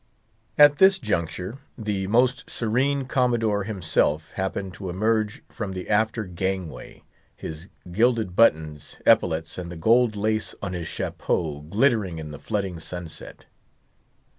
At 0.57 0.79
this 0.79 0.97
juncture 0.97 1.59
the 1.77 2.07
Most 2.07 2.49
Serene 2.49 3.05
Commodore 3.05 3.65
himself 3.65 4.31
happened 4.31 4.73
to 4.73 4.89
emerge 4.89 5.43
from 5.47 5.73
the 5.73 5.87
after 5.87 6.23
gangway, 6.25 7.03
his 7.35 7.67
gilded 7.91 8.35
buttons, 8.35 8.97
epaulets, 9.05 9.59
and 9.59 9.71
the 9.71 9.77
gold 9.77 10.15
lace 10.15 10.55
on 10.59 10.73
his 10.73 10.87
chapeau 10.87 11.61
glittering 11.61 12.17
in 12.17 12.31
the 12.31 12.39
flooding 12.39 12.79
sunset. 12.79 13.45